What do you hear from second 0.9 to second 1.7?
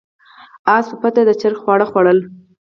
په پټه د چرګې